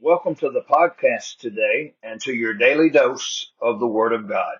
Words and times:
Welcome 0.00 0.36
to 0.36 0.50
the 0.50 0.62
podcast 0.62 1.38
today 1.40 1.96
and 2.04 2.20
to 2.20 2.32
your 2.32 2.54
daily 2.54 2.88
dose 2.88 3.50
of 3.60 3.80
the 3.80 3.86
Word 3.88 4.12
of 4.12 4.28
God. 4.28 4.54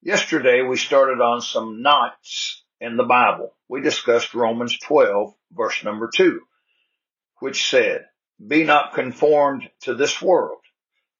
Yesterday 0.00 0.62
we 0.62 0.78
started 0.78 1.20
on 1.20 1.42
some 1.42 1.82
nots 1.82 2.64
in 2.80 2.96
the 2.96 3.04
Bible. 3.04 3.54
We 3.68 3.82
discussed 3.82 4.32
Romans 4.32 4.78
12 4.78 5.34
verse 5.52 5.84
number 5.84 6.08
2, 6.08 6.40
which 7.40 7.68
said, 7.68 8.06
Be 8.44 8.64
not 8.64 8.94
conformed 8.94 9.68
to 9.82 9.94
this 9.94 10.22
world. 10.22 10.62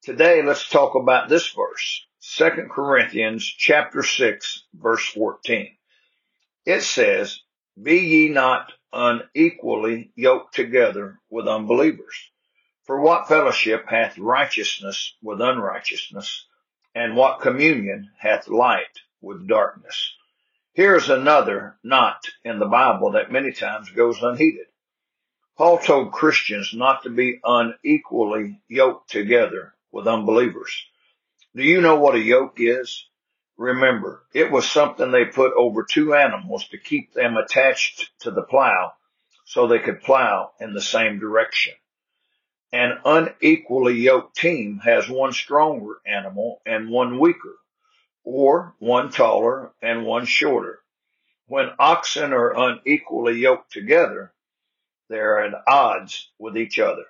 Today 0.01 0.41
let's 0.41 0.67
talk 0.67 0.95
about 0.95 1.29
this 1.29 1.47
verse, 1.53 2.03
2 2.37 2.67
Corinthians 2.71 3.45
chapter 3.45 4.01
6 4.01 4.63
verse 4.73 5.07
14. 5.09 5.67
It 6.65 6.81
says, 6.81 7.39
Be 7.79 7.99
ye 7.99 8.29
not 8.29 8.71
unequally 8.91 10.11
yoked 10.15 10.55
together 10.55 11.19
with 11.29 11.47
unbelievers. 11.47 12.30
For 12.85 12.99
what 12.99 13.27
fellowship 13.27 13.87
hath 13.87 14.17
righteousness 14.17 15.15
with 15.21 15.39
unrighteousness? 15.39 16.47
And 16.95 17.15
what 17.15 17.41
communion 17.41 18.11
hath 18.17 18.47
light 18.47 18.99
with 19.21 19.47
darkness? 19.47 20.15
Here's 20.73 21.09
another 21.09 21.77
not 21.83 22.25
in 22.43 22.57
the 22.57 22.65
Bible 22.65 23.11
that 23.11 23.31
many 23.31 23.51
times 23.51 23.91
goes 23.91 24.23
unheeded. 24.23 24.65
Paul 25.57 25.77
told 25.77 26.11
Christians 26.11 26.73
not 26.73 27.03
to 27.03 27.09
be 27.09 27.39
unequally 27.43 28.59
yoked 28.67 29.11
together 29.11 29.75
with 29.91 30.07
unbelievers. 30.07 30.85
Do 31.55 31.61
you 31.61 31.81
know 31.81 31.97
what 31.97 32.15
a 32.15 32.19
yoke 32.19 32.55
is? 32.59 33.05
Remember, 33.57 34.23
it 34.33 34.49
was 34.49 34.67
something 34.67 35.11
they 35.11 35.25
put 35.25 35.53
over 35.53 35.83
two 35.83 36.15
animals 36.15 36.67
to 36.69 36.79
keep 36.79 37.13
them 37.13 37.37
attached 37.37 38.09
to 38.21 38.31
the 38.31 38.41
plow 38.41 38.93
so 39.45 39.67
they 39.67 39.79
could 39.79 40.01
plow 40.01 40.51
in 40.59 40.73
the 40.73 40.81
same 40.81 41.19
direction. 41.19 41.73
An 42.73 42.99
unequally 43.03 43.95
yoked 43.95 44.37
team 44.37 44.79
has 44.79 45.09
one 45.09 45.33
stronger 45.33 45.99
animal 46.05 46.61
and 46.65 46.89
one 46.89 47.19
weaker, 47.19 47.57
or 48.23 48.75
one 48.79 49.11
taller 49.11 49.73
and 49.81 50.05
one 50.05 50.25
shorter. 50.25 50.81
When 51.47 51.71
oxen 51.79 52.31
are 52.31 52.57
unequally 52.57 53.39
yoked 53.39 53.73
together, 53.73 54.33
they 55.09 55.17
are 55.17 55.43
at 55.43 55.63
odds 55.67 56.31
with 56.39 56.55
each 56.55 56.79
other. 56.79 57.05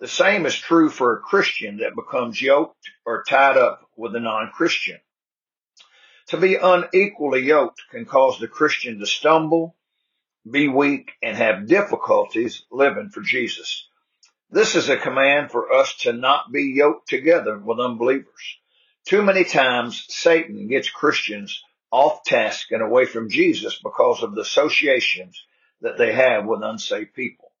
The 0.00 0.08
same 0.08 0.46
is 0.46 0.56
true 0.56 0.88
for 0.88 1.12
a 1.12 1.20
Christian 1.20 1.76
that 1.76 1.94
becomes 1.94 2.42
yoked 2.42 2.90
or 3.04 3.22
tied 3.22 3.56
up 3.56 3.88
with 3.96 4.16
a 4.16 4.20
non-Christian. 4.20 4.98
To 6.28 6.36
be 6.36 6.56
unequally 6.56 7.42
yoked 7.42 7.82
can 7.90 8.06
cause 8.06 8.38
the 8.40 8.48
Christian 8.48 8.98
to 8.98 9.06
stumble, 9.06 9.76
be 10.50 10.68
weak, 10.68 11.12
and 11.22 11.36
have 11.36 11.68
difficulties 11.68 12.64
living 12.72 13.10
for 13.10 13.20
Jesus. 13.20 13.89
This 14.52 14.74
is 14.74 14.88
a 14.88 14.96
command 14.96 15.52
for 15.52 15.72
us 15.72 15.94
to 15.98 16.12
not 16.12 16.50
be 16.50 16.72
yoked 16.74 17.08
together 17.08 17.56
with 17.56 17.78
unbelievers. 17.78 18.58
Too 19.06 19.22
many 19.22 19.44
times 19.44 20.04
Satan 20.08 20.66
gets 20.66 20.90
Christians 20.90 21.62
off 21.92 22.24
task 22.24 22.72
and 22.72 22.82
away 22.82 23.04
from 23.04 23.30
Jesus 23.30 23.78
because 23.80 24.24
of 24.24 24.34
the 24.34 24.40
associations 24.40 25.40
that 25.82 25.98
they 25.98 26.12
have 26.12 26.46
with 26.46 26.64
unsaved 26.64 27.14
people. 27.14 27.52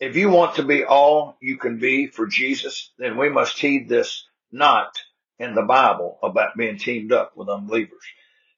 If 0.00 0.16
you 0.16 0.30
want 0.30 0.56
to 0.56 0.64
be 0.64 0.84
all 0.84 1.36
you 1.40 1.58
can 1.58 1.78
be 1.78 2.08
for 2.08 2.26
Jesus, 2.26 2.90
then 2.98 3.16
we 3.16 3.28
must 3.28 3.60
heed 3.60 3.88
this 3.88 4.26
not 4.50 4.96
in 5.38 5.54
the 5.54 5.62
Bible 5.62 6.18
about 6.24 6.56
being 6.56 6.76
teamed 6.76 7.12
up 7.12 7.36
with 7.36 7.48
unbelievers. 7.48 8.02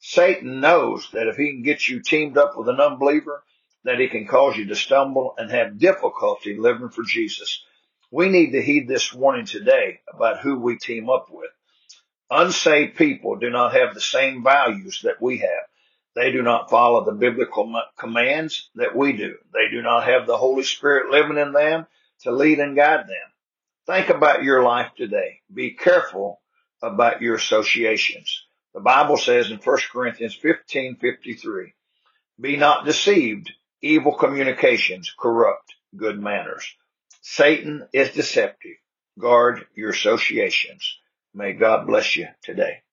Satan 0.00 0.60
knows 0.60 1.10
that 1.12 1.26
if 1.26 1.36
he 1.36 1.50
can 1.52 1.62
get 1.62 1.86
you 1.86 2.00
teamed 2.00 2.38
up 2.38 2.56
with 2.56 2.70
an 2.70 2.80
unbeliever, 2.80 3.44
that 3.84 4.00
he 4.00 4.08
can 4.08 4.26
cause 4.26 4.56
you 4.56 4.64
to 4.68 4.74
stumble 4.74 5.34
and 5.36 5.50
have 5.50 5.78
difficulty 5.78 6.56
living 6.56 6.88
for 6.88 7.02
Jesus. 7.02 7.62
We 8.14 8.28
need 8.28 8.52
to 8.52 8.62
heed 8.62 8.86
this 8.86 9.12
warning 9.12 9.44
today 9.44 9.98
about 10.08 10.38
who 10.38 10.60
we 10.60 10.78
team 10.78 11.10
up 11.10 11.26
with. 11.32 11.50
Unsaved 12.30 12.96
people 12.96 13.34
do 13.34 13.50
not 13.50 13.74
have 13.74 13.92
the 13.92 14.00
same 14.00 14.44
values 14.44 15.00
that 15.02 15.20
we 15.20 15.38
have. 15.38 15.66
They 16.14 16.30
do 16.30 16.40
not 16.40 16.70
follow 16.70 17.04
the 17.04 17.10
biblical 17.10 17.74
commands 17.98 18.70
that 18.76 18.94
we 18.94 19.14
do. 19.14 19.34
They 19.52 19.68
do 19.68 19.82
not 19.82 20.04
have 20.04 20.28
the 20.28 20.36
Holy 20.36 20.62
Spirit 20.62 21.10
living 21.10 21.38
in 21.38 21.52
them 21.52 21.88
to 22.20 22.30
lead 22.30 22.60
and 22.60 22.76
guide 22.76 23.08
them. 23.08 23.32
Think 23.84 24.10
about 24.10 24.44
your 24.44 24.62
life 24.62 24.92
today. 24.96 25.40
Be 25.52 25.72
careful 25.72 26.40
about 26.80 27.20
your 27.20 27.34
associations. 27.34 28.44
The 28.74 28.80
Bible 28.80 29.16
says 29.16 29.50
in 29.50 29.58
1 29.58 29.78
Corinthians 29.90 30.36
15:53, 30.36 31.72
"Be 32.40 32.56
not 32.56 32.84
deceived; 32.84 33.50
evil 33.82 34.14
communications 34.14 35.12
corrupt 35.18 35.74
good 35.96 36.20
manners." 36.20 36.76
Satan 37.26 37.88
is 37.94 38.10
deceptive. 38.10 38.76
Guard 39.18 39.66
your 39.74 39.90
associations. 39.90 40.98
May 41.32 41.54
God 41.54 41.86
bless 41.86 42.16
you 42.16 42.28
today. 42.42 42.83